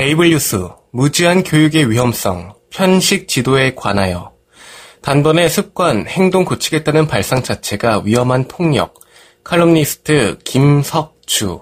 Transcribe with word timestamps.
에이블 0.00 0.30
뉴스 0.30 0.66
무지한 0.92 1.44
교육의 1.44 1.90
위험성 1.90 2.54
편식 2.70 3.28
지도에 3.28 3.74
관하여 3.74 4.32
단번에 5.02 5.46
습관 5.46 6.06
행동 6.06 6.46
고치겠다는 6.46 7.06
발상 7.06 7.42
자체가 7.42 8.00
위험한 8.06 8.48
폭력 8.48 8.94
칼럼니스트 9.44 10.38
김석주 10.42 11.60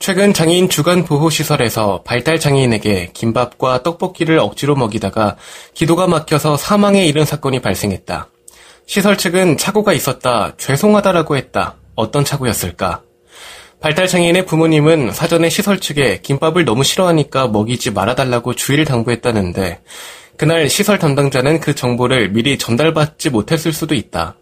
최근 0.00 0.34
장애인 0.34 0.68
주간 0.68 1.04
보호 1.04 1.30
시설에서 1.30 2.02
발달 2.02 2.40
장애인에게 2.40 3.12
김밥과 3.14 3.84
떡볶이를 3.84 4.40
억지로 4.40 4.74
먹이다가 4.74 5.36
기도가 5.74 6.08
막혀서 6.08 6.56
사망에 6.56 7.06
이른 7.06 7.24
사건이 7.24 7.60
발생했다. 7.60 8.28
시설 8.86 9.16
측은 9.16 9.56
착오가 9.56 9.92
있었다, 9.92 10.56
죄송하다라고 10.56 11.36
했다. 11.36 11.76
어떤 11.94 12.24
착오였을까? 12.24 13.02
발달장애인의 13.82 14.46
부모님은 14.46 15.12
사전에 15.12 15.48
시설 15.48 15.80
측에 15.80 16.20
김밥을 16.22 16.64
너무 16.64 16.84
싫어하니까 16.84 17.48
먹이지 17.48 17.90
말아달라고 17.90 18.54
주의를 18.54 18.84
당부했다는데 18.84 19.80
그날 20.36 20.68
시설 20.68 21.00
담당자는 21.00 21.58
그 21.58 21.74
정보를 21.74 22.30
미리 22.30 22.58
전달받지 22.58 23.30
못했을 23.30 23.72
수도 23.72 23.96
있다. 23.96 24.36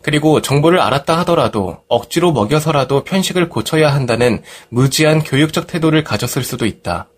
그리고 0.00 0.40
정보를 0.40 0.80
알았다 0.80 1.18
하더라도 1.18 1.78
억지로 1.88 2.32
먹여서라도 2.32 3.02
편식을 3.02 3.48
고쳐야 3.48 3.92
한다는 3.92 4.42
무지한 4.68 5.24
교육적 5.24 5.66
태도를 5.66 6.04
가졌을 6.04 6.44
수도 6.44 6.64
있다. 6.64 7.08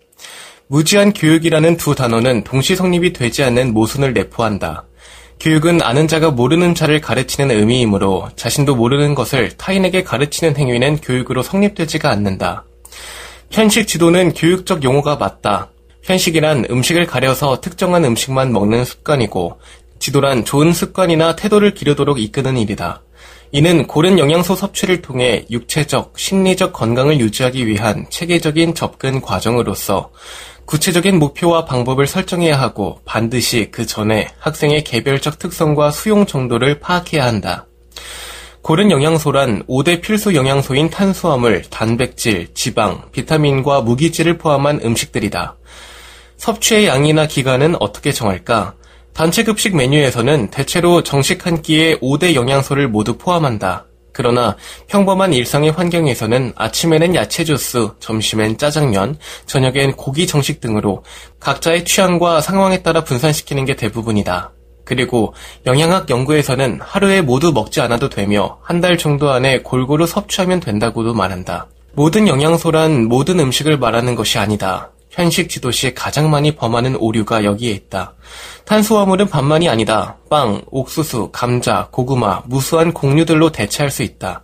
무지한 0.69 1.13
교육이라는 1.13 1.77
두 1.77 1.95
단어는 1.95 2.45
동시 2.45 2.75
성립이 2.75 3.13
되지 3.13 3.45
않는 3.45 3.75
모순을 3.75 4.15
내포한다. 4.15 4.87
교육은 5.41 5.83
아는 5.83 6.09
자가 6.09 6.31
모르는 6.31 6.75
자를 6.75 7.01
가르치는 7.01 7.51
의미이므로 7.51 8.29
자신도 8.37 8.75
모르는 8.75 9.15
것을 9.15 9.51
타인에게 9.57 10.03
가르치는 10.03 10.57
행위는 10.57 10.99
교육으로 10.99 11.43
성립되지가 11.43 12.11
않는다. 12.11 12.65
편식 13.51 13.87
지도는 13.87 14.33
교육적 14.35 14.83
용어가 14.83 15.17
맞다. 15.17 15.71
편식이란 16.03 16.67
음식을 16.71 17.07
가려서 17.07 17.61
특정한 17.61 18.05
음식만 18.05 18.53
먹는 18.53 18.85
습관이고 18.85 19.59
지도란 19.99 20.45
좋은 20.45 20.73
습관이나 20.73 21.37
태도를 21.37 21.75
기르도록 21.75 22.21
이끄는 22.21 22.57
일이다. 22.59 23.03
이는 23.53 23.87
고른 23.87 24.19
영양소 24.19 24.55
섭취를 24.55 25.03
통해 25.03 25.47
육체적, 25.51 26.15
심리적 26.17 26.73
건강을 26.73 27.21
유지하기 27.21 27.67
위한 27.67 28.07
체계적인 28.11 28.75
접근 28.75 29.21
과정으로서 29.21 30.11
구체적인 30.67 31.19
목표와 31.19 31.65
방법을 31.65 32.07
설정해야 32.07 32.61
하고 32.61 33.01
반드시 33.05 33.69
그 33.71 33.87
전에 33.87 34.29
학생의 34.41 34.83
개별적 34.85 35.39
특성과 35.39 35.93
수용 35.93 36.27
정도를 36.27 36.81
파악해야 36.81 37.25
한다. 37.25 37.67
고른 38.63 38.91
영양소란 38.91 39.63
5대 39.69 40.01
필수 40.01 40.35
영양소인 40.35 40.91
탄수화물, 40.91 41.63
단백질, 41.71 42.53
지방, 42.53 43.11
비타민과 43.13 43.83
무기질을 43.83 44.39
포함한 44.39 44.81
음식들이다. 44.85 45.57
섭취의 46.37 46.87
양이나 46.87 47.29
기간은 47.29 47.77
어떻게 47.79 48.11
정할까? 48.11 48.75
단체 49.13 49.45
급식 49.45 49.77
메뉴에서는 49.77 50.51
대체로 50.51 51.05
정식 51.05 51.47
한 51.47 51.63
끼에 51.63 51.99
5대 52.01 52.35
영양소를 52.35 52.89
모두 52.89 53.17
포함한다. 53.17 53.87
그러나 54.17 54.57
평범한 54.87 55.35
일상의 55.35 55.73
환경에서는 55.73 56.55
아침에는 56.57 57.15
야채 57.15 57.45
주스, 57.45 57.91
점심엔 58.01 58.57
짜장면, 58.57 59.19
저녁엔 59.45 59.93
고기 59.93 60.27
정식 60.27 60.63
등으로 60.63 61.05
각자의 61.39 61.85
취향과 61.85 62.41
상황에 62.41 62.83
따라 62.83 63.05
분산시키는 63.05 63.67
게 63.67 63.77
대부분이다. 63.77 64.53
그리고 64.87 65.35
영양학 65.67 66.09
연구에서는 66.09 66.81
하루에 66.81 67.21
모두 67.21 67.53
먹지 67.53 67.83
않아도 67.83 68.09
되며 68.09 68.57
한 68.63 68.81
달 68.81 68.97
정도 68.97 69.31
안에 69.31 69.61
골고루 69.61 70.07
섭취하면 70.07 70.61
된다고도 70.61 71.13
말한다. 71.13 71.67
모든 71.93 72.27
영양소란 72.27 73.05
모든 73.09 73.39
음식을 73.39 73.79
말하는 73.79 74.15
것이 74.15 74.39
아니다. 74.39 74.93
편식 75.17 75.49
지도 75.49 75.71
시 75.71 75.95
가장 75.95 76.31
많이 76.31 76.55
범하는 76.55 76.97
오류가 76.97 77.43
여기에 77.43 77.71
있다. 77.71 78.15
탄수화물은 78.67 79.29
반만이 79.29 79.67
아니다. 79.67 80.19
빵, 80.29 80.61
옥수수, 80.67 81.31
감자, 81.33 81.89
고구마, 81.91 82.43
무수한 82.45 82.93
곡류들로 82.93 83.51
대체할 83.51 83.91
수 83.91 84.03
있다. 84.03 84.43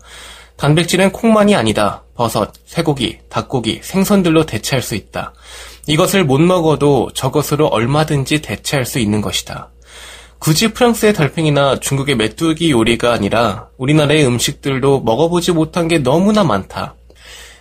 단백질은 0.57 1.13
콩만이 1.13 1.55
아니다. 1.55 2.05
버섯, 2.15 2.53
쇠고기, 2.65 3.19
닭고기, 3.29 3.81
생선들로 3.83 4.47
대체할 4.47 4.81
수 4.81 4.95
있다. 4.95 5.35
이것을 5.87 6.25
못 6.25 6.41
먹어도 6.41 7.11
저것으로 7.13 7.67
얼마든지 7.67 8.41
대체할 8.41 8.87
수 8.87 8.99
있는 8.99 9.21
것이다. 9.21 9.69
굳이 10.39 10.73
프랑스의 10.73 11.13
달팽이나 11.13 11.81
중국의 11.81 12.17
메뚜기 12.17 12.71
요리가 12.71 13.13
아니라 13.13 13.69
우리나라의 13.77 14.27
음식들도 14.27 15.03
먹어보지 15.03 15.53
못한 15.53 15.87
게 15.87 15.99
너무나 15.99 16.45
많다. 16.45 16.95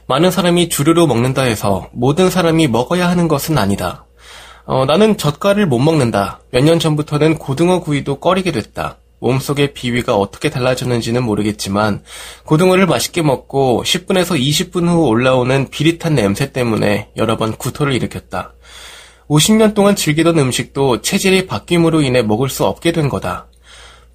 많은 0.08 0.32
사람이 0.32 0.70
주류로 0.70 1.08
먹는다 1.08 1.44
해서 1.44 1.88
모든 1.92 2.30
사람이 2.30 2.68
먹어야 2.68 3.10
하는 3.10 3.28
것은 3.28 3.58
아니다. 3.58 4.06
어, 4.66 4.86
나는 4.86 5.18
젓갈을 5.18 5.66
못 5.66 5.80
먹는다. 5.80 6.40
몇 6.52 6.64
년 6.64 6.80
전부터는 6.80 7.38
고등어 7.38 7.80
구이도 7.82 8.20
꺼리게 8.20 8.52
됐다. 8.52 8.98
몸속의 9.20 9.74
비위가 9.74 10.16
어떻게 10.16 10.50
달라졌는지는 10.50 11.24
모르겠지만 11.24 12.02
고등어를 12.46 12.88
맛있게 12.88 13.22
먹고 13.22 13.84
10분에서 13.86 14.40
20분 14.40 14.88
후 14.88 15.08
올라오는 15.08 15.70
비릿한 15.70 16.16
냄새 16.16 16.52
때문에 16.52 17.10
여러 17.18 17.38
번 17.38 17.56
구토를 17.56 17.94
일으켰다. 17.94 18.54
50년 19.30 19.76
동안 19.76 19.96
즐기던 19.96 20.38
음식도 20.40 21.02
체질이 21.02 21.46
바뀜으로 21.46 22.02
인해 22.02 22.22
먹을 22.24 22.50
수 22.50 22.66
없게 22.66 22.92
된 22.92 23.10
거다. 23.10 23.48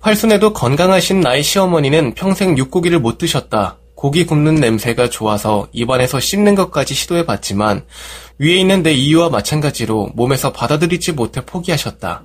팔순에도 0.01 0.53
건강하신 0.53 1.21
나의 1.21 1.43
시어머니는 1.43 2.15
평생 2.15 2.59
육고기를 2.59 2.99
못 2.99 3.17
드셨다. 3.19 3.79
고기 3.97 4.27
굽는 4.27 4.57
냄새가 4.57 5.09
좋아서 5.09 5.67
입안에서 5.73 6.21
씹는 6.21 6.55
것까지 6.55 6.95
시도해봤지만 6.95 7.85
위에 8.39 8.55
있는 8.55 8.83
내 8.83 8.93
이유와 8.93 9.31
마찬가지로 9.31 10.11
몸에서 10.15 10.53
받아들이지 10.53 11.13
못해 11.13 11.41
포기하셨다. 11.45 12.25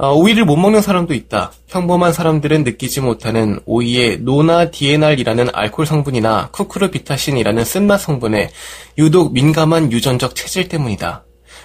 어, 0.00 0.12
오이를 0.12 0.44
못 0.44 0.56
먹는 0.56 0.82
사람도 0.82 1.14
있다. 1.14 1.52
평범한 1.68 2.12
사람들은 2.12 2.64
느끼지 2.64 3.00
못하는 3.00 3.60
오이의 3.64 4.18
노나 4.20 4.70
디에날이라는 4.70 5.48
알코올 5.52 5.86
성분이나 5.86 6.50
쿠크르비타신이라는 6.50 7.64
쓴맛 7.64 8.00
성분에 8.00 8.50
유독 8.98 9.32
민감한 9.32 9.90
유전적 9.92 10.34
체질 10.34 10.68
때문이다. 10.68 11.24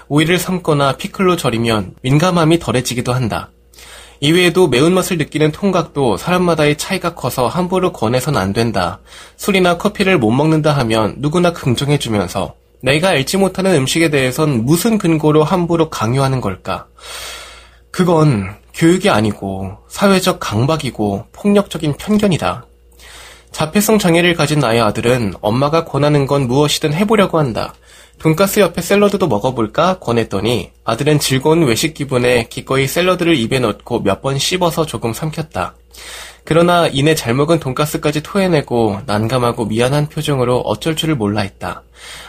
오이를 0.09 0.37
삶거나 0.37 0.97
피클로 0.97 1.37
절이면 1.37 1.95
민감함이 2.01 2.59
덜해지기도 2.59 3.13
한다. 3.13 3.51
이외에도 4.23 4.69
매운맛을 4.69 5.17
느끼는 5.17 5.51
통각도 5.51 6.15
사람마다의 6.15 6.77
차이가 6.77 7.13
커서 7.13 7.49
함부로 7.49 7.91
권해선 7.91 8.37
안 8.37 8.53
된다. 8.53 9.01
술이나 9.35 9.77
커피를 9.77 10.17
못 10.17 10.31
먹는다 10.31 10.71
하면 10.77 11.15
누구나 11.17 11.51
긍정해주면서 11.51 12.55
내가 12.81 13.09
알지 13.09 13.35
못하는 13.35 13.75
음식에 13.75 14.09
대해선 14.09 14.63
무슨 14.63 14.97
근거로 14.97 15.43
함부로 15.43 15.89
강요하는 15.89 16.39
걸까? 16.39 16.87
그건 17.91 18.55
교육이 18.73 19.09
아니고 19.09 19.79
사회적 19.89 20.39
강박이고 20.39 21.25
폭력적인 21.33 21.95
편견이다. 21.97 22.65
자폐성 23.51 23.99
장애를 23.99 24.35
가진 24.35 24.59
나의 24.59 24.79
아들은 24.79 25.33
엄마가 25.41 25.83
권하는 25.83 26.27
건 26.27 26.47
무엇이든 26.47 26.93
해보려고 26.93 27.39
한다. 27.39 27.73
돈가스 28.23 28.61
옆에 28.61 28.81
샐러드도 28.81 29.27
먹어볼까 29.27 29.99
권했더니 29.99 30.71
아들은 30.85 31.19
즐거운 31.19 31.63
외식 31.65 31.93
기분에 31.93 32.47
기꺼이 32.47 32.87
샐러드를 32.87 33.35
입에 33.35 33.59
넣고 33.59 33.99
몇 33.99 34.21
번 34.21 34.39
씹어서 34.39 34.85
조금 34.85 35.11
삼켰다. 35.11 35.75
그러나 36.45 36.87
이내 36.87 37.15
잘 37.15 37.33
먹은 37.33 37.59
돈가스까지 37.59 38.23
토해내고 38.23 39.01
난감하고 39.05 39.65
미안한 39.65 40.07
표정으로 40.07 40.59
어쩔 40.61 40.95
줄을 40.95 41.15
몰라 41.15 41.41
했다. 41.41 41.83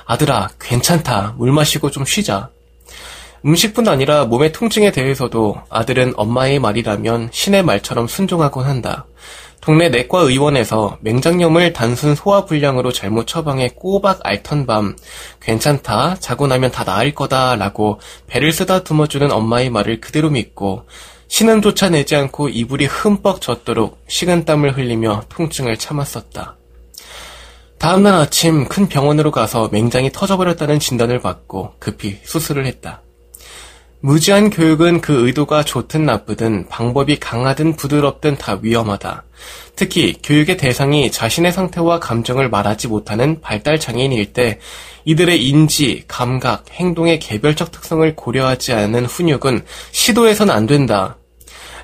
아들아, 0.07 0.49
괜찮다. 0.61 1.37
물 1.39 1.53
마시고 1.53 1.93
좀 1.93 2.05
쉬자. 2.05 2.51
음식뿐 3.47 3.89
아니라 3.89 4.25
몸의 4.25 4.53
통증에 4.53 4.91
대해서도 4.91 5.57
아들은 5.69 6.15
엄마의 6.17 6.59
말이라면 6.61 7.29
신의 7.31 7.63
말처럼 7.63 8.07
순종하곤 8.07 8.65
한다. 8.65 9.07
동네 9.61 9.89
내과 9.89 10.21
의원에서 10.21 10.99
맹장염을 11.01 11.73
단순 11.73 12.15
소화불량으로 12.15 12.93
잘못 12.93 13.27
처방해 13.27 13.71
꼬박 13.77 14.21
앓던 14.23 14.67
밤 14.67 14.95
괜찮다 15.41 16.17
자고 16.17 16.47
나면 16.47 16.71
다 16.71 16.85
나을 16.85 17.15
거다 17.15 17.57
라고 17.57 17.99
배를 18.27 18.53
쓰다듬어주는 18.53 19.33
엄마의 19.33 19.71
말을 19.71 20.01
그대로 20.01 20.29
믿고 20.29 20.85
신음조차 21.29 21.91
내지 21.91 22.15
않고 22.15 22.51
이불이 22.51 22.87
흠뻑 22.87 23.41
젖도록 23.41 24.03
식은땀을 24.07 24.77
흘리며 24.77 25.23
통증을 25.31 25.79
참았었다. 25.79 26.57
다음날 27.79 28.15
아침 28.15 28.69
큰 28.69 28.89
병원으로 28.89 29.31
가서 29.31 29.69
맹장이 29.73 30.13
터져버렸다는 30.13 30.79
진단을 30.79 31.21
받고 31.21 31.75
급히 31.79 32.19
수술을 32.23 32.67
했다. 32.67 33.04
무지한 34.05 34.51
교육은 34.51 35.01
그 35.01 35.27
의도가 35.27 35.63
좋든 35.63 36.05
나쁘든 36.05 36.69
방법이 36.69 37.19
강하든 37.19 37.75
부드럽든 37.75 38.37
다 38.37 38.59
위험하다. 38.61 39.25
특히 39.77 40.19
교육의 40.23 40.59
대상이 40.59 41.11
자신의 41.11 41.53
상태와 41.53 42.01
감정을 42.01 42.51
말하지 42.51 42.89
못하는 42.89 43.41
발달 43.41 43.81
장애인일 43.81 44.35
때 44.35 44.59
이들의 45.07 45.49
인지, 45.49 46.05
감각, 46.07 46.67
행동의 46.73 47.19
개별적 47.19 47.73
특성을 47.73 48.15
고려하지 48.15 48.75
않는 48.75 49.07
훈육은 49.07 49.65
시도해선 49.93 50.51
안 50.51 50.67
된다. 50.67 51.17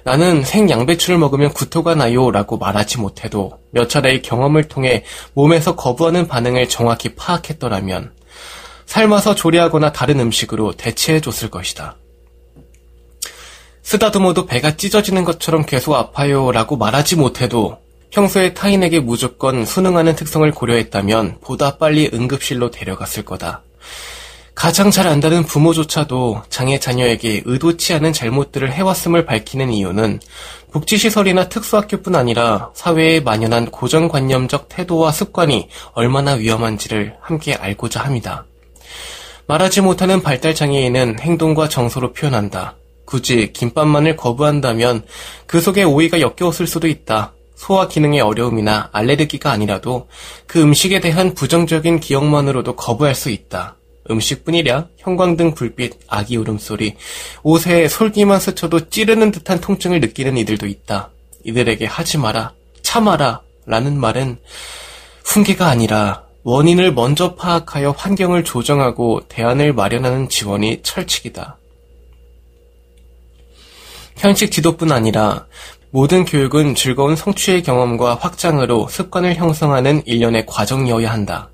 나는 0.05 0.45
생양배추를 0.45 1.17
먹으면 1.17 1.55
구토가 1.55 1.95
나요 1.95 2.31
라고 2.31 2.59
말하지 2.59 2.99
못해도 2.99 3.61
몇 3.71 3.89
차례의 3.89 4.21
경험을 4.21 4.69
통해 4.69 5.05
몸에서 5.33 5.75
거부하는 5.75 6.29
반응을 6.29 6.69
정확히 6.69 7.15
파악했더라면 7.15 8.13
삶아서 8.85 9.35
조리하거나 9.35 9.93
다른 9.93 10.21
음식으로 10.21 10.73
대체해 10.73 11.23
줬을 11.23 11.49
것이다. 11.49 11.97
쓰다듬어도 13.83 14.47
배가 14.47 14.77
찢어지는 14.77 15.25
것처럼 15.25 15.65
계속 15.65 15.95
아파요 15.95 16.53
라고 16.53 16.77
말하지 16.77 17.17
못해도 17.17 17.79
평소에 18.11 18.55
타인에게 18.55 19.01
무조건 19.01 19.65
순응하는 19.65 20.17
특성을 20.17 20.51
고려했다면 20.51 21.39
보다 21.41 21.77
빨리 21.79 22.11
응급실로 22.13 22.71
데려갔을 22.71 23.25
거다. 23.25 23.63
가장 24.55 24.91
잘 24.91 25.07
안다는 25.07 25.45
부모조차도 25.45 26.43
장애 26.51 26.79
자녀에게 26.79 27.43
의도치 27.47 27.95
않은 27.95 28.13
잘못들을 28.13 28.71
해왔음을 28.73 29.25
밝히는 29.25 29.73
이유는 29.73 30.21
복지시설이나 30.73 31.49
특수학교뿐 31.49 32.15
아니라 32.15 32.71
사회에 32.75 33.21
만연한 33.21 33.71
고정관념적 33.71 34.69
태도와 34.69 35.13
습관이 35.13 35.69
얼마나 35.93 36.33
위험한지를 36.33 37.17
함께 37.21 37.55
알고자 37.55 38.01
합니다. 38.01 38.45
말하지 39.47 39.81
못하는 39.81 40.21
발달장애인은 40.23 41.21
행동과 41.21 41.69
정서로 41.69 42.13
표현한다. 42.13 42.77
굳이 43.11 43.53
김밥만을 43.53 44.17
거부한다면 44.17 45.03
그 45.47 45.61
속에 45.61 45.83
오이가 45.83 46.21
엮여있을 46.21 46.69
수도 46.69 46.87
있다. 46.87 47.35
소화 47.57 47.89
기능의 47.89 48.21
어려움이나 48.21 48.89
알레르기가 48.93 49.51
아니라도 49.51 50.09
그 50.47 50.63
음식에 50.63 51.01
대한 51.01 51.35
부정적인 51.35 51.99
기억만으로도 51.99 52.77
거부할 52.77 53.17
수 53.17 53.29
있다. 53.31 53.77
음식뿐이랴 54.09 54.87
형광등 54.99 55.55
불빛, 55.55 55.99
아기 56.07 56.37
울음소리, 56.37 56.95
옷에 57.43 57.89
솔기만 57.89 58.39
스쳐도 58.39 58.89
찌르는 58.89 59.33
듯한 59.33 59.61
통증을 59.61 60.01
느끼는 60.01 60.37
이들도 60.39 60.69
있다. 60.69 61.11
이들에게 61.45 61.85
하지 61.87 62.17
마라, 62.17 62.53
참아라 62.83 63.43
라는 63.67 63.99
말은 63.99 64.39
훈계가 65.25 65.67
아니라 65.67 66.25
원인을 66.45 66.95
먼저 66.95 67.35
파악하여 67.35 67.91
환경을 67.91 68.45
조정하고 68.45 69.23
대안을 69.29 69.73
마련하는 69.75 70.29
지원이 70.29 70.81
철칙이다. 70.83 71.60
현식 74.21 74.53
지도뿐 74.53 74.93
아니라 74.93 75.47
모든 75.91 76.27
교육은 76.27 76.75
즐거운 76.75 77.17
성취의 77.17 77.63
경험과 77.63 78.17
확장으로 78.17 78.87
습관을 78.89 79.35
형성하는 79.35 80.03
일련의 80.05 80.45
과정이어야 80.45 81.11
한다. 81.11 81.49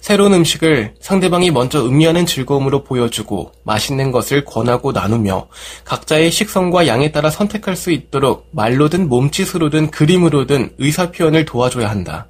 새로운 0.00 0.34
음식을 0.34 0.94
상대방이 1.00 1.52
먼저 1.52 1.86
음미하는 1.86 2.26
즐거움으로 2.26 2.82
보여주고 2.82 3.52
맛있는 3.62 4.10
것을 4.10 4.44
권하고 4.44 4.90
나누며 4.90 5.46
각자의 5.84 6.32
식성과 6.32 6.88
양에 6.88 7.12
따라 7.12 7.30
선택할 7.30 7.76
수 7.76 7.92
있도록 7.92 8.48
말로든 8.50 9.08
몸짓으로든 9.08 9.92
그림으로든 9.92 10.74
의사표현을 10.78 11.44
도와줘야 11.44 11.88
한다. 11.88 12.26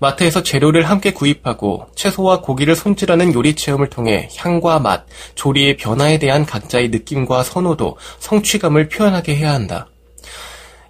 마트에서 0.00 0.42
재료를 0.42 0.88
함께 0.88 1.12
구입하고 1.12 1.86
채소와 1.94 2.40
고기를 2.40 2.74
손질하는 2.74 3.34
요리 3.34 3.54
체험을 3.54 3.90
통해 3.90 4.28
향과 4.36 4.80
맛, 4.80 5.04
조리의 5.34 5.76
변화에 5.76 6.18
대한 6.18 6.46
각자의 6.46 6.88
느낌과 6.88 7.42
선호도, 7.42 7.96
성취감을 8.18 8.88
표현하게 8.88 9.36
해야 9.36 9.52
한다. 9.52 9.86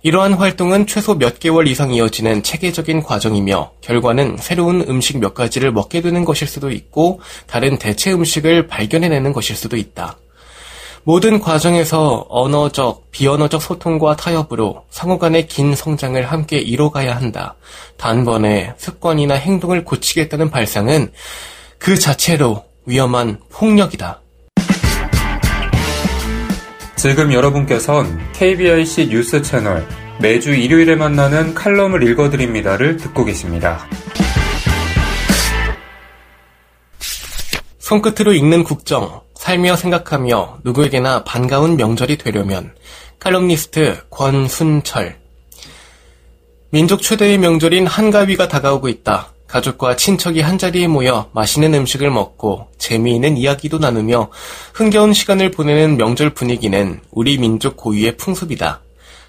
이러한 0.02 0.32
활동은 0.32 0.86
최소 0.86 1.18
몇 1.18 1.40
개월 1.40 1.68
이상 1.68 1.92
이어지는 1.92 2.42
체계적인 2.42 3.02
과정이며 3.02 3.72
결과는 3.82 4.38
새로운 4.38 4.80
음식 4.88 5.18
몇 5.18 5.34
가지를 5.34 5.72
먹게 5.72 6.00
되는 6.00 6.24
것일 6.24 6.48
수도 6.48 6.70
있고 6.70 7.20
다른 7.46 7.78
대체 7.78 8.12
음식을 8.12 8.66
발견해내는 8.66 9.34
것일 9.34 9.56
수도 9.56 9.76
있다. 9.76 10.16
모든 11.10 11.40
과정에서 11.40 12.24
언어적, 12.28 13.10
비언어적 13.10 13.60
소통과 13.60 14.14
타협으로 14.14 14.84
상호 14.90 15.18
간의 15.18 15.48
긴 15.48 15.74
성장을 15.74 16.24
함께 16.30 16.58
이뤄가야 16.58 17.16
한다. 17.16 17.56
단번에 17.96 18.74
습관이나 18.76 19.34
행동을 19.34 19.84
고치겠다는 19.84 20.50
발상은 20.50 21.10
그 21.78 21.98
자체로 21.98 22.62
위험한 22.86 23.40
폭력이다. 23.50 24.20
지금 26.94 27.32
여러분께선 27.32 28.32
KBIC 28.34 29.08
뉴스 29.08 29.42
채널 29.42 29.84
매주 30.20 30.54
일요일에 30.54 30.94
만나는 30.94 31.54
칼럼을 31.54 32.04
읽어드립니다를 32.04 32.98
듣고 32.98 33.24
계십니다. 33.24 33.84
손끝으로 37.80 38.32
읽는 38.32 38.62
국정, 38.62 39.22
살며 39.40 39.74
생각하며 39.74 40.58
누구에게나 40.64 41.24
반가운 41.24 41.78
명절이 41.78 42.18
되려면 42.18 42.74
칼럼니스트 43.20 44.02
권순철 44.10 45.18
민족 46.68 47.00
최대의 47.00 47.38
명절인 47.38 47.86
한가위가 47.86 48.48
다가오고 48.48 48.88
있다. 48.88 49.32
가족과 49.46 49.96
친척이 49.96 50.42
한자리에 50.42 50.88
모여 50.88 51.30
맛있는 51.32 51.72
음식을 51.72 52.10
먹고 52.10 52.68
재미있는 52.76 53.38
이야기도 53.38 53.78
나누며 53.78 54.28
흥겨운 54.74 55.14
시간을 55.14 55.52
보내는 55.52 55.96
명절 55.96 56.34
분위기는 56.34 57.00
우리 57.10 57.38
민족 57.38 57.78
고유의 57.78 58.18
풍습이다. 58.18 58.82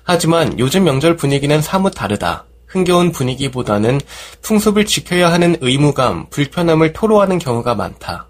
하지만 0.04 0.60
요즘 0.60 0.84
명절 0.84 1.16
분위기는 1.16 1.62
사뭇 1.62 1.92
다르다. 1.92 2.44
흥겨운 2.68 3.14
분위기보다는 3.14 4.02
풍습을 4.42 4.86
지켜야 4.86 5.32
하는 5.32 5.56
의무감, 5.62 6.28
불편함을 6.30 6.92
토로하는 6.92 7.40
경우가 7.40 7.76
많다. 7.76 8.28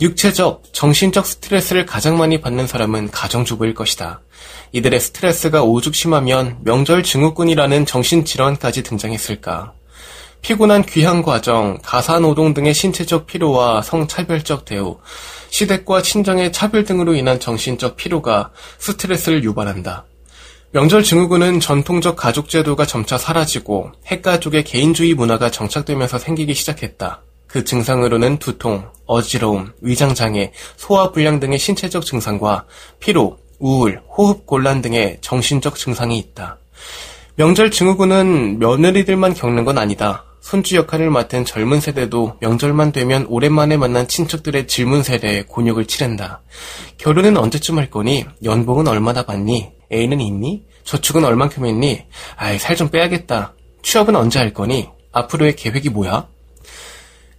육체적, 0.00 0.62
정신적 0.72 1.26
스트레스를 1.26 1.84
가장 1.84 2.18
많이 2.18 2.40
받는 2.40 2.66
사람은 2.68 3.10
가정주부일 3.10 3.74
것이다. 3.74 4.20
이들의 4.72 5.00
스트레스가 5.00 5.64
오죽 5.64 5.94
심하면 5.94 6.58
명절 6.62 7.02
증후군이라는 7.02 7.84
정신질환까지 7.84 8.84
등장했을까. 8.84 9.72
피곤한 10.40 10.84
귀향 10.86 11.22
과정, 11.22 11.78
가사노동 11.82 12.54
등의 12.54 12.72
신체적 12.74 13.26
피로와 13.26 13.82
성차별적 13.82 14.64
대우, 14.64 14.98
시댁과 15.50 16.02
친정의 16.02 16.52
차별 16.52 16.84
등으로 16.84 17.16
인한 17.16 17.40
정신적 17.40 17.96
피로가 17.96 18.52
스트레스를 18.78 19.42
유발한다. 19.42 20.06
명절 20.70 21.02
증후군은 21.02 21.58
전통적 21.58 22.14
가족 22.14 22.48
제도가 22.48 22.86
점차 22.86 23.18
사라지고 23.18 23.90
핵가족의 24.06 24.62
개인주의 24.62 25.14
문화가 25.14 25.50
정착되면서 25.50 26.18
생기기 26.18 26.54
시작했다. 26.54 27.22
그 27.48 27.64
증상으로는 27.64 28.38
두통, 28.38 28.90
어지러움, 29.06 29.72
위장장애, 29.80 30.52
소화불량 30.76 31.40
등의 31.40 31.58
신체적 31.58 32.04
증상과 32.04 32.66
피로, 33.00 33.38
우울, 33.58 34.00
호흡곤란 34.16 34.82
등의 34.82 35.18
정신적 35.20 35.76
증상이 35.76 36.18
있다. 36.18 36.58
명절 37.36 37.70
증후군은 37.70 38.58
며느리들만 38.58 39.34
겪는 39.34 39.64
건 39.64 39.78
아니다. 39.78 40.24
손주 40.40 40.76
역할을 40.76 41.10
맡은 41.10 41.44
젊은 41.44 41.80
세대도 41.80 42.36
명절만 42.40 42.92
되면 42.92 43.26
오랜만에 43.28 43.76
만난 43.76 44.06
친척들의 44.06 44.66
질문 44.66 45.02
세대에 45.02 45.42
곤욕을 45.42 45.86
치른다. 45.86 46.42
결혼은 46.96 47.36
언제쯤 47.36 47.78
할 47.78 47.90
거니? 47.90 48.24
연봉은 48.44 48.86
얼마나 48.88 49.24
받니? 49.24 49.70
애인은 49.92 50.20
있니? 50.20 50.64
저축은 50.84 51.24
얼만큼 51.24 51.66
했니? 51.66 52.04
아이, 52.36 52.58
살 52.58 52.76
좀 52.76 52.88
빼야겠다. 52.88 53.54
취업은 53.82 54.14
언제 54.16 54.38
할 54.38 54.52
거니? 54.54 54.88
앞으로의 55.12 55.56
계획이 55.56 55.90
뭐야? 55.90 56.28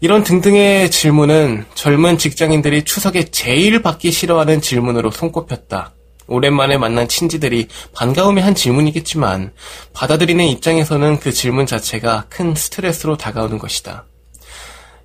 이런 0.01 0.23
등등의 0.23 0.91
질문은 0.91 1.65
젊은 1.73 2.17
직장인들이 2.17 2.83
추석에 2.85 3.25
제일 3.25 3.81
받기 3.81 4.11
싫어하는 4.11 4.61
질문으로 4.61 5.11
손꼽혔다. 5.11 5.91
오랜만에 6.27 6.77
만난 6.77 7.09
친지들이 7.09 7.67
반가움에 7.93 8.39
한 8.41 8.55
질문이겠지만 8.55 9.51
받아들이는 9.93 10.45
입장에서는 10.45 11.19
그 11.19 11.33
질문 11.33 11.65
자체가 11.65 12.27
큰 12.29 12.55
스트레스로 12.55 13.17
다가오는 13.17 13.57
것이다. 13.57 14.05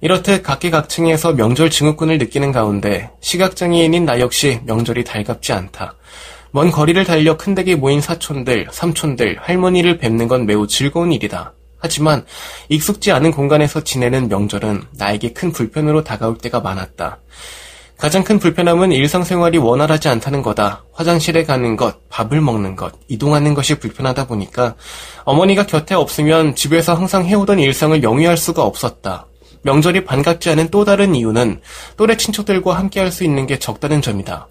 이렇듯 0.01 0.45
각계각층에서 0.45 1.33
명절 1.33 1.71
증후군을 1.71 2.19
느끼는 2.19 2.53
가운데 2.53 3.11
시각장애인인 3.21 4.05
나 4.05 4.21
역시 4.21 4.61
명절이 4.65 5.03
달갑지 5.03 5.53
않다. 5.53 5.97
먼 6.53 6.71
거리를 6.71 7.03
달려 7.05 7.37
큰 7.37 7.57
댁에 7.57 7.75
모인 7.75 8.01
사촌들, 8.01 8.69
삼촌들, 8.71 9.39
할머니를 9.41 9.99
뵙는 9.99 10.29
건 10.29 10.47
매우 10.47 10.69
즐거운 10.69 11.11
일이다. 11.11 11.53
하지만 11.85 12.25
익숙지 12.71 13.13
않은 13.13 13.31
공간에서 13.31 13.85
지내는 13.85 14.29
명절은 14.29 14.85
나에게 14.93 15.35
큰 15.35 15.53
불편으로 15.53 16.03
다가올 16.03 16.39
때가 16.39 16.61
많았다. 16.61 17.19
가장 17.99 18.25
큰 18.25 18.39
불편함은 18.39 18.91
일상생활이 18.91 19.59
원활하지 19.59 20.09
않다는 20.09 20.41
거다. 20.41 20.85
화장실에 20.95 21.45
가는 21.45 21.77
것, 21.77 22.09
밥을 22.09 22.41
먹는 22.41 22.75
것, 22.75 22.95
이동하는 23.09 23.53
것이 23.53 23.75
불편하다 23.79 24.29
보니까 24.29 24.77
어머니가 25.25 25.67
곁에 25.67 25.95
없으면 25.95 26.55
집에서 26.55 26.95
항상 26.95 27.27
해오던 27.27 27.59
일상을 27.59 28.03
영위할 28.03 28.39
수가 28.39 28.63
없었다. 28.63 29.27
명절이 29.61 30.07
반갑지 30.07 30.49
않은 30.51 30.71
또 30.71 30.87
다른 30.87 31.15
이유는 31.15 31.61
또래 31.99 32.17
친척들과 32.17 32.79
함께 32.79 33.01
할 33.01 33.13
수 33.13 33.25
있는 33.25 33.47
게 33.47 33.59
적다는 33.59 34.01
점이다. 34.01 34.49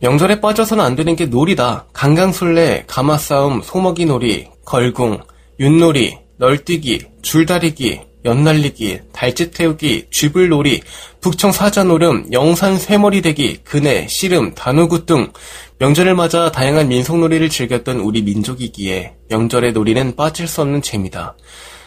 명절에 0.00 0.42
빠져서는 0.42 0.84
안 0.84 0.96
되는 0.96 1.16
게 1.16 1.24
놀이다. 1.24 1.86
강강술래, 1.94 2.84
가마싸움, 2.86 3.62
소먹이 3.62 4.04
놀이, 4.04 4.48
걸궁, 4.66 5.20
윷놀이, 5.58 6.18
널뛰기, 6.38 7.00
줄다리기, 7.22 8.00
연날리기, 8.24 9.00
달짓 9.12 9.52
태우기, 9.54 10.06
쥐불놀이, 10.10 10.82
북청 11.20 11.52
사자노름, 11.52 12.32
영산 12.32 12.76
쇠머리 12.76 13.22
대기, 13.22 13.58
그네, 13.58 14.06
씨름, 14.08 14.54
단우굿 14.54 15.06
등 15.06 15.32
명절을 15.78 16.14
맞아 16.14 16.50
다양한 16.50 16.88
민속놀이를 16.88 17.48
즐겼던 17.48 18.00
우리 18.00 18.22
민족이기에 18.22 19.14
명절의 19.28 19.72
놀이는 19.72 20.16
빠질 20.16 20.48
수 20.48 20.62
없는 20.62 20.82
재미다. 20.82 21.36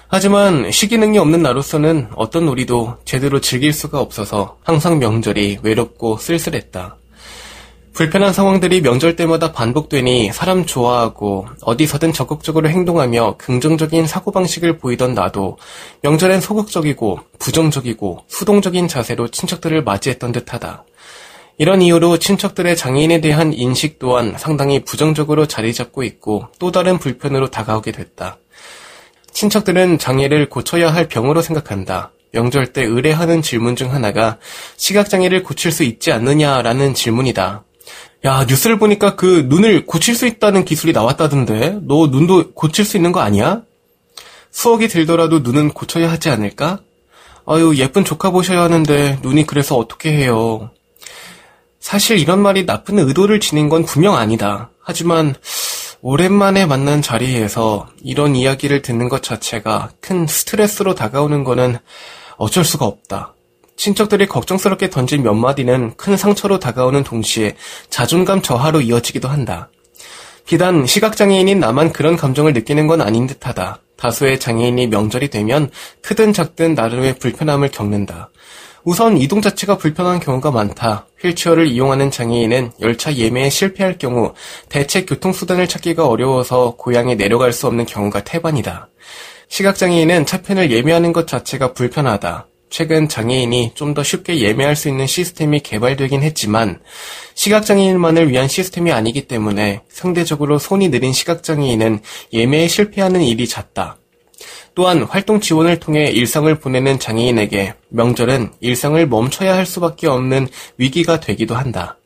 하지만 0.08 0.72
시기능이 0.72 1.20
없는 1.20 1.44
나로서는 1.44 2.10
어떤 2.16 2.46
놀이도 2.46 2.98
제대로 3.06 3.40
즐길 3.40 3.74
수가 3.74 4.00
없어서 4.00 4.58
항상 4.64 4.98
명절이 4.98 5.60
외롭고 5.62 6.18
쓸쓸했다. 6.18 6.98
불편한 8.00 8.32
상황들이 8.32 8.80
명절 8.80 9.18
때마다 9.18 9.52
반복되니 9.52 10.32
사람 10.32 10.66
좋아하고 10.66 11.48
어디서든 11.62 12.14
적극적으로 12.14 12.70
행동하며 12.70 13.36
긍정적인 13.38 14.08
사고방식을 14.08 14.78
보이던 14.78 15.16
나도 15.16 15.58
명절엔 16.04 16.40
소극적이고 16.40 17.20
부정적이고 17.40 18.24
수동적인 18.30 18.88
자세로 18.88 19.28
친척들을 19.28 19.84
맞이했던 19.84 20.32
듯하다. 20.32 20.86
이런 21.58 21.82
이유로 21.82 22.20
친척들의 22.20 22.78
장애인에 22.78 23.20
대한 23.20 23.52
인식 23.52 24.00
또한 24.00 24.34
상당히 24.38 24.82
부정적으로 24.86 25.46
자리 25.46 25.74
잡고 25.74 26.04
있고 26.04 26.48
또 26.58 26.72
다른 26.72 27.00
불편으로 27.00 27.52
다가오게 27.52 27.92
됐다. 27.92 28.38
친척들은 29.34 29.98
장애를 29.98 30.48
고쳐야 30.48 30.94
할 30.94 31.10
병으로 31.10 31.42
생각한다. 31.42 32.14
명절 32.32 32.72
때 32.72 32.82
의뢰하는 32.82 33.42
질문 33.42 33.76
중 33.76 33.92
하나가 33.92 34.38
시각장애를 34.78 35.44
고칠 35.44 35.74
수 35.74 35.84
있지 35.84 36.14
않느냐라는 36.14 36.94
질문이다. 36.94 37.66
야, 38.26 38.44
뉴스를 38.44 38.78
보니까 38.78 39.16
그 39.16 39.46
눈을 39.48 39.86
고칠 39.86 40.14
수 40.14 40.28
있다는 40.28 40.66
기술이 40.66 40.92
나왔다던데, 40.92 41.80
너 41.84 42.08
눈도 42.08 42.52
고칠 42.52 42.84
수 42.84 42.98
있는 42.98 43.14
거 43.14 43.22
아니야? 43.22 43.62
수억이 44.52 44.90
들더라도 44.90 45.40
눈은 45.40 45.70
고쳐야 45.70 46.12
하지 46.12 46.30
않을까? 46.30 46.80
아유, 47.46 47.76
예쁜 47.78 48.04
조카 48.04 48.30
보셔야 48.32 48.62
하는데, 48.62 49.20
눈이 49.22 49.48
그래서 49.48 49.78
어떻게 49.78 50.12
해요? 50.12 50.70
사실 51.80 52.20
이런 52.20 52.42
말이 52.42 52.66
나쁜 52.66 53.00
의도를 53.00 53.40
지닌 53.40 53.70
건 53.70 53.86
분명 53.86 54.16
아니다. 54.16 54.70
하지만, 54.82 55.34
오랜만에 56.02 56.66
만난 56.66 57.02
자리에서 57.02 57.88
이런 58.04 58.36
이야기를 58.36 58.82
듣는 58.82 59.08
것 59.08 59.24
자체가 59.24 59.92
큰 60.02 60.28
스트레스로 60.28 60.94
다가오는 60.94 61.46
거는 61.46 61.78
어쩔 62.38 62.66
수가 62.66 62.86
없다. 62.86 63.34
친척들이 63.80 64.28
걱정스럽게 64.28 64.90
던진 64.90 65.24
몇 65.24 65.34
마디는 65.34 65.94
큰 65.96 66.18
상처로 66.18 66.60
다가오는 66.60 67.06
동시에 67.06 67.56
자존감 67.90 68.42
저하로 68.42 68.82
이어지기도 68.82 69.30
한다. 69.30 69.70
비단 70.46 70.86
시각장애인인 70.86 71.60
나만 71.60 71.94
그런 71.94 72.18
감정을 72.18 72.52
느끼는 72.52 72.88
건 72.88 73.02
아닌 73.02 73.26
듯하다. 73.26 73.80
다수의 73.96 74.40
장애인이 74.40 74.88
명절이 74.88 75.30
되면 75.30 75.70
크든 76.02 76.34
작든 76.34 76.76
나름의 76.76 77.20
불편함을 77.20 77.70
겪는다. 77.72 78.30
우선 78.84 79.18
이동 79.18 79.42
자체가 79.42 79.78
불편한 79.78 80.20
경우가 80.20 80.52
많다. 80.52 81.08
휠체어를 81.22 81.68
이용하는 81.68 82.12
장애인은 82.12 82.72
열차 82.82 83.14
예매에 83.14 83.50
실패할 83.50 83.98
경우 83.98 84.34
대체 84.68 85.06
교통수단을 85.06 85.70
찾기가 85.70 86.06
어려워서 86.06 86.76
고향에 86.78 87.16
내려갈 87.16 87.54
수 87.54 87.68
없는 87.68 87.86
경우가 87.86 88.26
태반이다. 88.26 88.90
시각장애인은 89.48 90.26
차편을 90.26 90.70
예매하는 90.70 91.14
것 91.14 91.28
자체가 91.28 91.72
불편하다. 91.74 92.49
최근 92.70 93.10
장애인이 93.10 93.72
좀 93.76 93.94
더 93.94 94.04
쉽게 94.04 94.40
예매할 94.40 94.76
수 94.76 94.88
있는 94.88 95.08
시스템이 95.08 95.62
개발되긴 95.62 96.22
했지만 96.22 96.80
시각장애인만을 97.34 98.30
위한 98.30 98.48
시스템이 98.48 98.92
아니기 98.92 99.28
때문에 99.28 99.82
상대적으로 99.90 100.60
손이 100.60 100.90
느린 100.90 101.12
시각장애인은 101.12 102.02
예매에 102.32 102.68
실패하는 102.68 103.22
일이 103.22 103.48
잦다. 103.48 103.98
또한 104.76 105.04
활동 105.04 105.42
지원을 105.42 105.80
통해 105.80 106.10
일상을 106.12 106.54
보내는 106.60 107.00
장애인에게 107.00 107.74
명절은 107.90 108.54
일상을 108.62 109.08
멈춰야 109.08 109.56
할 109.56 109.66
수밖에 109.66 110.08
없는 110.08 110.48
위기가 110.78 111.20
되기도 111.20 111.56
한다. 111.56 111.98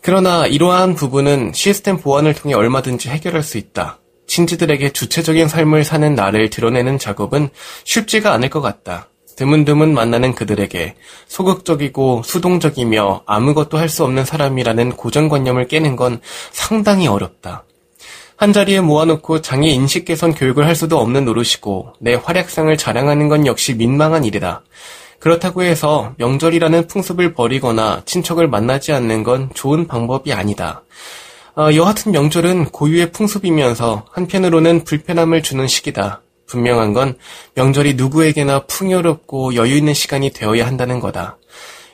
그러나 0.00 0.46
이러한 0.46 0.94
부분은 0.94 1.52
시스템 1.52 1.98
보완을 1.98 2.32
통해 2.32 2.54
얼마든지 2.54 3.10
해결할 3.10 3.42
수 3.42 3.58
있다. 3.58 3.98
친지들에게 4.26 4.92
주체적인 4.92 5.48
삶을 5.48 5.84
사는 5.84 6.14
나를 6.14 6.48
드러내는 6.48 6.98
작업은 6.98 7.50
쉽지가 7.84 8.32
않을 8.32 8.48
것 8.48 8.62
같다. 8.62 9.09
드문드문 9.40 9.94
만나는 9.94 10.34
그들에게 10.34 10.96
소극적이고 11.26 12.20
수동적이며 12.26 13.22
아무것도 13.24 13.78
할 13.78 13.88
수 13.88 14.04
없는 14.04 14.26
사람이라는 14.26 14.92
고정관념을 14.92 15.66
깨는 15.66 15.96
건 15.96 16.20
상당히 16.52 17.08
어렵다. 17.08 17.64
한자리에 18.36 18.82
모아놓고 18.82 19.40
장애 19.40 19.68
인식 19.68 20.04
개선 20.04 20.34
교육을 20.34 20.66
할 20.66 20.76
수도 20.76 20.98
없는 20.98 21.24
노릇이고 21.24 21.94
내 22.00 22.14
활약상을 22.14 22.76
자랑하는 22.76 23.28
건 23.28 23.46
역시 23.46 23.74
민망한 23.74 24.24
일이다. 24.24 24.62
그렇다고 25.18 25.62
해서 25.62 26.12
명절이라는 26.18 26.86
풍습을 26.86 27.32
버리거나 27.32 28.02
친척을 28.04 28.46
만나지 28.46 28.92
않는 28.92 29.24
건 29.24 29.50
좋은 29.54 29.86
방법이 29.86 30.32
아니다. 30.34 30.82
어, 31.56 31.74
여하튼 31.74 32.12
명절은 32.12 32.66
고유의 32.66 33.10
풍습이면서 33.12 34.04
한편으로는 34.12 34.84
불편함을 34.84 35.42
주는 35.42 35.66
시기다. 35.66 36.20
분명한 36.50 36.92
건 36.92 37.16
명절이 37.54 37.94
누구에게나 37.94 38.66
풍요롭고 38.66 39.54
여유 39.54 39.76
있는 39.76 39.94
시간이 39.94 40.30
되어야 40.32 40.66
한다는 40.66 41.00
거다. 41.00 41.38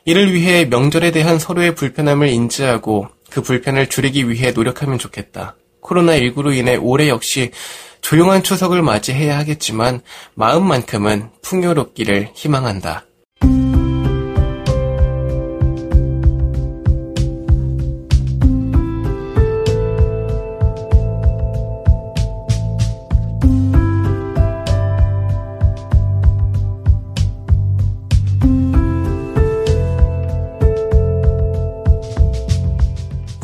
이를 0.04 0.32
위해 0.32 0.64
명절에 0.64 1.10
대한 1.10 1.38
서로의 1.38 1.74
불편함을 1.74 2.28
인지하고 2.28 3.08
그 3.30 3.42
불편을 3.42 3.88
줄이기 3.88 4.28
위해 4.30 4.52
노력하면 4.52 4.98
좋겠다. 4.98 5.56
코로나19로 5.82 6.56
인해 6.56 6.76
올해 6.76 7.08
역시 7.08 7.50
조용한 8.00 8.42
추석을 8.42 8.82
맞이해야 8.82 9.36
하겠지만 9.38 10.00
마음만큼은 10.34 11.30
풍요롭기를 11.42 12.30
희망한다. 12.34 13.04